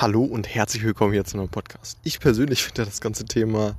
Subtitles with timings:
[0.00, 1.98] Hallo und herzlich willkommen hier zu einem Podcast.
[2.04, 3.76] Ich persönlich finde das ganze Thema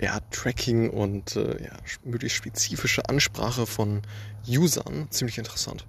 [0.00, 1.70] ja, Tracking und äh, ja,
[2.02, 4.02] möglichst spezifische Ansprache von
[4.44, 5.86] Usern ziemlich interessant.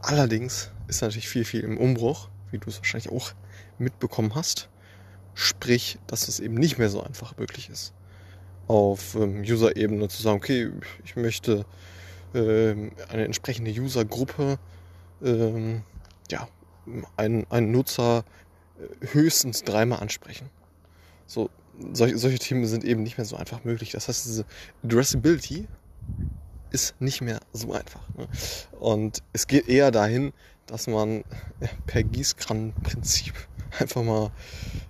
[0.00, 3.32] Allerdings ist natürlich viel, viel im Umbruch, wie du es wahrscheinlich auch
[3.78, 4.70] mitbekommen hast.
[5.34, 7.92] Sprich, dass es eben nicht mehr so einfach möglich ist,
[8.68, 10.70] auf ähm, User-Ebene zu sagen, okay,
[11.04, 11.66] ich möchte
[12.34, 14.58] ähm, eine entsprechende User-Gruppe,
[15.22, 15.82] ähm,
[16.30, 16.48] ja,
[17.18, 18.24] einen, einen Nutzer
[19.00, 20.48] höchstens dreimal ansprechen.
[21.26, 21.50] So,
[21.92, 23.90] solche, solche Themen sind eben nicht mehr so einfach möglich.
[23.92, 24.44] Das heißt, diese
[24.84, 25.66] Addressability
[26.70, 28.02] ist nicht mehr so einfach.
[28.16, 28.28] Ne?
[28.78, 30.32] Und es geht eher dahin,
[30.66, 31.24] dass man
[31.60, 33.34] ja, per Gießkranenprinzip
[33.78, 34.30] einfach mal,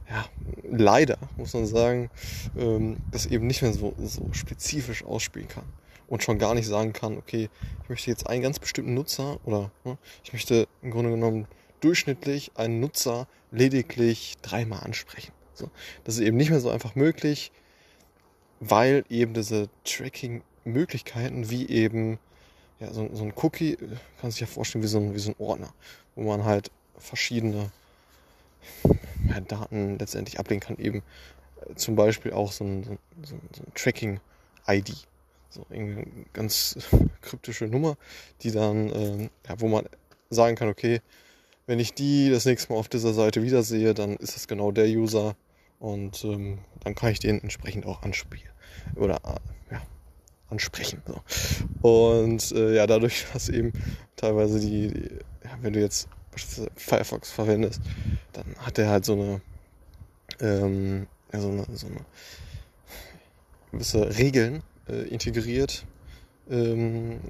[0.09, 0.25] ja,
[0.70, 2.11] leider, muss man sagen,
[2.56, 5.64] ähm, das eben nicht mehr so, so spezifisch ausspielen kann.
[6.09, 7.50] Und schon gar nicht sagen kann, okay,
[7.83, 11.47] ich möchte jetzt einen ganz bestimmten Nutzer oder ne, ich möchte im Grunde genommen
[11.81, 15.33] durchschnittlich einen Nutzer lediglich dreimal ansprechen.
[15.55, 15.71] So,
[16.05, 17.51] das ist eben nicht mehr so einfach möglich,
[18.61, 22.19] weil eben diese Tracking-Möglichkeiten wie eben
[22.81, 23.77] ja, so, so ein Cookie,
[24.20, 25.73] kann sich ja vorstellen wie so, ein, wie so ein Ordner,
[26.15, 27.70] wo man halt verschiedene
[29.29, 30.79] ja, Daten letztendlich ablegen kann.
[30.79, 31.03] Eben
[31.69, 35.07] äh, zum Beispiel auch so ein, so, so ein Tracking-ID.
[35.51, 36.79] So eine ganz
[37.23, 37.97] kryptische Nummer,
[38.42, 39.87] die dann, ähm, ja, wo man
[40.31, 41.01] sagen kann, okay,
[41.69, 44.86] wenn ich die das nächste Mal auf dieser Seite wiedersehe, dann ist das genau der
[44.86, 45.36] User
[45.78, 48.48] und ähm, dann kann ich den entsprechend auch anspielen
[48.97, 49.83] oder äh, ja,
[50.48, 51.02] ansprechen.
[51.06, 51.20] So.
[51.86, 53.74] Und äh, ja, dadurch, dass eben
[54.16, 55.11] teilweise die, die
[55.44, 56.08] ja, wenn du jetzt
[56.74, 57.83] Firefox verwendest,
[58.33, 59.42] dann hat er halt so eine,
[60.41, 62.00] ähm, ja, so eine, so eine
[63.72, 65.84] gewisse Regeln äh, integriert,
[66.50, 67.20] ähm,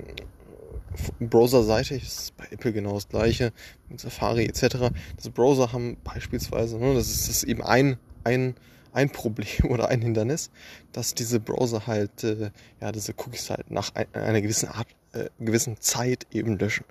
[1.21, 3.53] browserseitig ist bei Apple genau das gleiche,
[3.89, 4.91] mit Safari etc.
[5.17, 8.55] Das Browser haben beispielsweise, ne, das ist, das ist eben ein, ein,
[8.93, 10.51] ein Problem oder ein Hindernis,
[10.93, 12.51] dass diese Browser halt, äh,
[12.81, 16.85] ja, diese Cookies halt nach ein, einer gewissen Art, äh, gewissen Zeit eben löschen.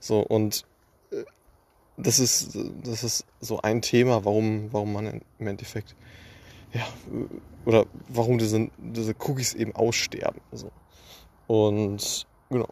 [0.00, 0.64] So, und
[1.10, 1.24] äh,
[1.96, 5.94] das ist, das ist so ein Thema, warum, warum man im Endeffekt,
[6.72, 6.86] ja,
[7.64, 10.40] oder warum diese, diese Cookies eben aussterben.
[10.52, 10.70] So.
[11.46, 12.68] Und genau.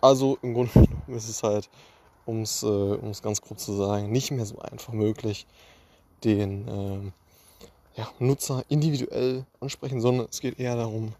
[0.00, 1.68] Also im Grunde genommen ist es halt,
[2.24, 5.46] um es äh, ganz kurz zu sagen, nicht mehr so einfach möglich,
[6.24, 11.14] den äh, ja, Nutzer individuell ansprechen, sondern es geht eher darum,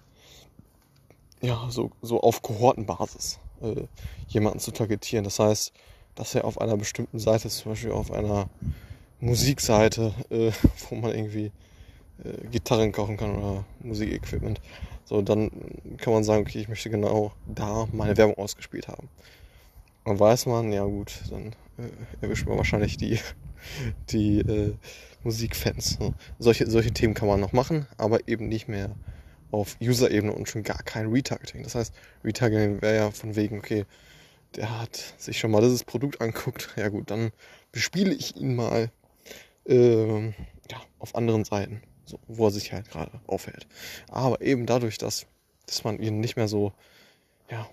[1.40, 3.84] ja, so, so auf Kohortenbasis äh,
[4.28, 5.24] jemanden zu targetieren.
[5.24, 5.72] Das heißt,
[6.14, 8.48] dass er auf einer bestimmten Seite, zum Beispiel auf einer
[9.20, 10.52] Musikseite, äh,
[10.88, 11.52] wo man irgendwie
[12.24, 14.60] äh, Gitarren kaufen kann oder Musikequipment,
[15.08, 15.50] so, dann
[15.96, 19.08] kann man sagen, okay, ich möchte genau da meine Werbung ausgespielt haben.
[20.04, 21.90] Und weiß man, ja gut, dann äh,
[22.20, 23.18] erwischt man wahrscheinlich die,
[24.10, 24.74] die äh,
[25.24, 25.98] Musikfans.
[25.98, 26.12] Ne?
[26.38, 28.94] Solche, solche Themen kann man noch machen, aber eben nicht mehr
[29.50, 31.62] auf User-Ebene und schon gar kein Retargeting.
[31.62, 33.86] Das heißt, Retargeting wäre ja von wegen, okay,
[34.56, 37.30] der hat sich schon mal dieses Produkt anguckt, ja gut, dann
[37.72, 38.90] bespiele ich ihn mal
[39.66, 43.66] äh, ja, auf anderen Seiten so, wo er sich halt gerade aufhält.
[44.08, 45.26] Aber eben dadurch, dass,
[45.66, 46.72] dass man ihn nicht mehr so,
[47.50, 47.68] ja,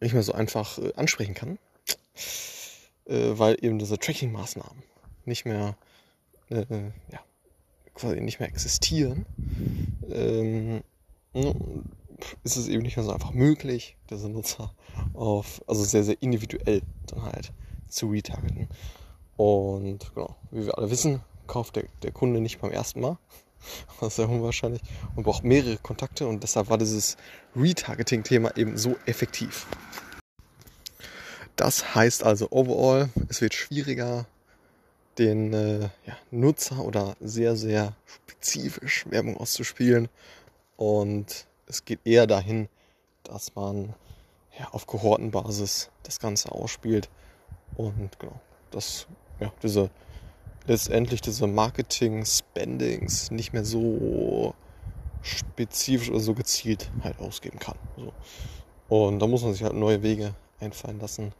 [0.00, 1.58] nicht mehr so einfach äh, ansprechen kann,
[3.06, 4.82] äh, weil eben diese Tracking-Maßnahmen
[5.24, 5.76] nicht mehr,
[6.50, 7.20] äh, äh ja,
[7.94, 9.24] quasi nicht mehr existieren,
[10.10, 10.82] ähm,
[12.42, 14.74] ist es eben nicht mehr so einfach möglich, diese Nutzer
[15.14, 17.52] auf, also sehr, sehr individuell dann halt
[17.88, 18.68] zu retargeten.
[19.36, 23.18] Und genau, wie wir alle wissen, kauft der, der Kunde nicht beim ersten Mal.
[23.98, 24.82] Das ist sehr unwahrscheinlich.
[25.16, 27.16] Und braucht mehrere Kontakte und deshalb war dieses
[27.56, 29.66] Retargeting-Thema eben so effektiv.
[31.56, 34.26] Das heißt also overall, es wird schwieriger,
[35.18, 40.08] den äh, ja, Nutzer oder sehr, sehr spezifisch Werbung auszuspielen.
[40.76, 42.68] Und es geht eher dahin,
[43.22, 43.94] dass man
[44.58, 47.08] ja, auf Kohortenbasis das Ganze ausspielt.
[47.76, 49.06] Und genau, das,
[49.40, 49.90] ja, diese
[50.66, 54.54] letztendlich diese Marketing-Spendings nicht mehr so
[55.22, 57.76] spezifisch oder so gezielt halt ausgeben kann.
[57.96, 58.12] So.
[58.88, 61.32] Und da muss man sich halt neue Wege einfallen lassen.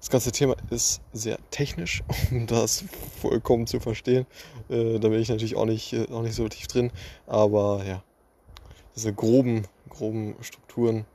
[0.00, 2.84] Das ganze Thema ist sehr technisch, um das
[3.20, 4.26] vollkommen zu verstehen.
[4.68, 6.90] Äh, da bin ich natürlich auch nicht, äh, auch nicht so tief drin.
[7.26, 8.02] Aber ja,
[8.94, 11.06] diese groben, groben Strukturen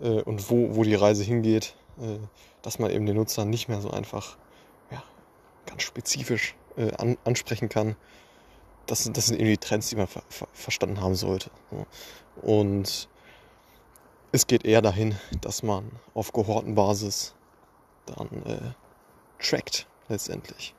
[0.00, 2.18] äh, und wo, wo die Reise hingeht, äh,
[2.62, 4.36] dass man eben den Nutzer nicht mehr so einfach
[5.72, 7.96] ganz spezifisch äh, an, ansprechen kann.
[8.86, 11.50] Das, das sind irgendwie die Trends, die man ver, ver, verstanden haben sollte.
[12.42, 13.08] Und
[14.32, 17.34] es geht eher dahin, dass man auf Kohortenbasis
[18.06, 18.72] dann äh,
[19.42, 20.74] trackt letztendlich.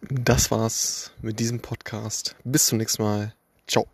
[0.00, 2.34] Das war's mit diesem Podcast.
[2.44, 3.34] Bis zum nächsten Mal.
[3.66, 3.86] Ciao.